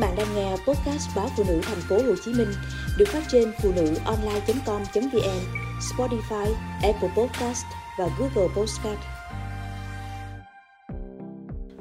[0.00, 2.52] bạn đang nghe podcast báo phụ nữ thành phố Hồ Chí Minh
[2.98, 5.40] được phát trên phụ nữ online.com.vn,
[5.80, 7.64] Spotify, Apple Podcast
[7.98, 8.98] và Google Podcast.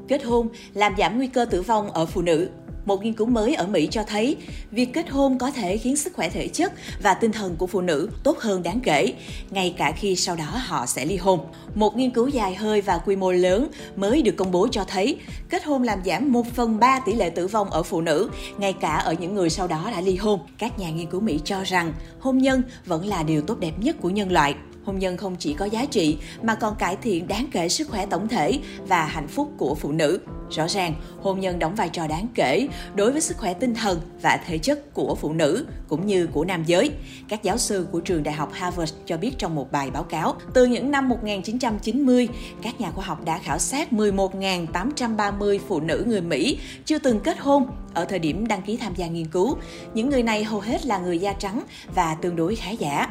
[0.07, 2.49] Kết hôn làm giảm nguy cơ tử vong ở phụ nữ.
[2.85, 4.37] Một nghiên cứu mới ở Mỹ cho thấy,
[4.71, 6.73] việc kết hôn có thể khiến sức khỏe thể chất
[7.03, 9.13] và tinh thần của phụ nữ tốt hơn đáng kể,
[9.51, 11.39] ngay cả khi sau đó họ sẽ ly hôn.
[11.75, 15.17] Một nghiên cứu dài hơi và quy mô lớn mới được công bố cho thấy,
[15.49, 18.73] kết hôn làm giảm 1 phần 3 tỷ lệ tử vong ở phụ nữ, ngay
[18.73, 20.39] cả ở những người sau đó đã ly hôn.
[20.57, 23.95] Các nhà nghiên cứu Mỹ cho rằng, hôn nhân vẫn là điều tốt đẹp nhất
[24.01, 24.55] của nhân loại
[24.89, 28.05] hôn nhân không chỉ có giá trị mà còn cải thiện đáng kể sức khỏe
[28.05, 30.19] tổng thể và hạnh phúc của phụ nữ.
[30.49, 34.01] Rõ ràng, hôn nhân đóng vai trò đáng kể đối với sức khỏe tinh thần
[34.21, 36.91] và thể chất của phụ nữ cũng như của nam giới.
[37.27, 40.35] Các giáo sư của trường đại học Harvard cho biết trong một bài báo cáo,
[40.53, 42.27] từ những năm 1990,
[42.61, 47.39] các nhà khoa học đã khảo sát 11.830 phụ nữ người Mỹ chưa từng kết
[47.39, 49.57] hôn ở thời điểm đăng ký tham gia nghiên cứu.
[49.93, 51.61] Những người này hầu hết là người da trắng
[51.95, 53.09] và tương đối khá giả.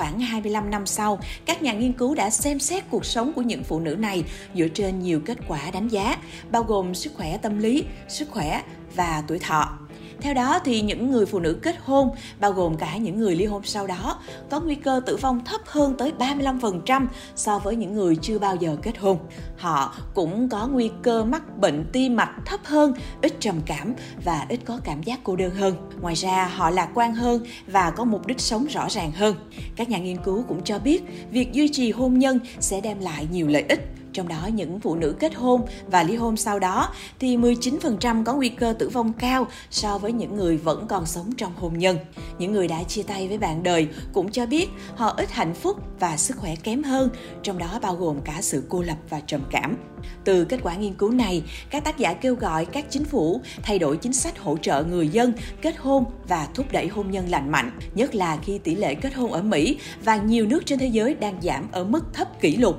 [0.00, 3.64] Khoảng 25 năm sau, các nhà nghiên cứu đã xem xét cuộc sống của những
[3.64, 6.16] phụ nữ này dựa trên nhiều kết quả đánh giá,
[6.50, 8.62] bao gồm sức khỏe tâm lý, sức khỏe
[8.94, 9.78] và tuổi thọ.
[10.20, 13.44] Theo đó thì những người phụ nữ kết hôn, bao gồm cả những người ly
[13.44, 14.18] hôn sau đó,
[14.50, 18.56] có nguy cơ tử vong thấp hơn tới 35% so với những người chưa bao
[18.56, 19.18] giờ kết hôn.
[19.56, 24.46] Họ cũng có nguy cơ mắc bệnh tim mạch thấp hơn, ít trầm cảm và
[24.48, 25.74] ít có cảm giác cô đơn hơn.
[26.00, 29.34] Ngoài ra, họ lạc quan hơn và có mục đích sống rõ ràng hơn.
[29.76, 33.26] Các nhà nghiên cứu cũng cho biết, việc duy trì hôn nhân sẽ đem lại
[33.30, 36.88] nhiều lợi ích trong đó những phụ nữ kết hôn và ly hôn sau đó
[37.18, 41.32] thì 19% có nguy cơ tử vong cao so với những người vẫn còn sống
[41.36, 41.96] trong hôn nhân.
[42.38, 45.76] Những người đã chia tay với bạn đời cũng cho biết họ ít hạnh phúc
[46.00, 47.10] và sức khỏe kém hơn,
[47.42, 49.76] trong đó bao gồm cả sự cô lập và trầm cảm.
[50.24, 53.78] Từ kết quả nghiên cứu này, các tác giả kêu gọi các chính phủ thay
[53.78, 57.50] đổi chính sách hỗ trợ người dân kết hôn và thúc đẩy hôn nhân lành
[57.50, 60.86] mạnh, nhất là khi tỷ lệ kết hôn ở Mỹ và nhiều nước trên thế
[60.86, 62.76] giới đang giảm ở mức thấp kỷ lục.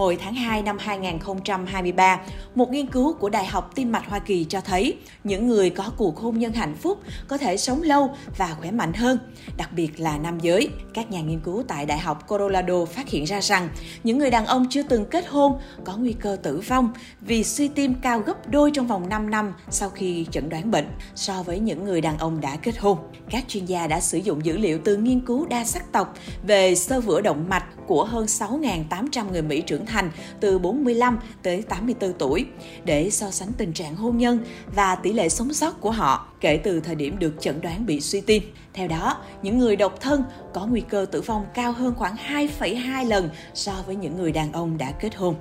[0.00, 2.20] Hồi tháng 2 năm 2023,
[2.54, 5.90] một nghiên cứu của Đại học Tim mạch Hoa Kỳ cho thấy những người có
[5.96, 9.18] cuộc hôn nhân hạnh phúc có thể sống lâu và khỏe mạnh hơn,
[9.56, 10.68] đặc biệt là nam giới.
[10.94, 13.68] Các nhà nghiên cứu tại Đại học Colorado phát hiện ra rằng
[14.04, 17.68] những người đàn ông chưa từng kết hôn có nguy cơ tử vong vì suy
[17.68, 21.58] tim cao gấp đôi trong vòng 5 năm sau khi chẩn đoán bệnh so với
[21.58, 22.98] những người đàn ông đã kết hôn.
[23.30, 26.14] Các chuyên gia đã sử dụng dữ liệu từ nghiên cứu đa sắc tộc
[26.46, 31.62] về sơ vữa động mạch của hơn 6.800 người Mỹ trưởng thành từ 45 tới
[31.62, 32.46] 84 tuổi
[32.84, 36.56] để so sánh tình trạng hôn nhân và tỷ lệ sống sót của họ kể
[36.56, 38.42] từ thời điểm được chẩn đoán bị suy tim.
[38.74, 40.24] Theo đó, những người độc thân
[40.54, 44.52] có nguy cơ tử vong cao hơn khoảng 2,2 lần so với những người đàn
[44.52, 45.34] ông đã kết hôn.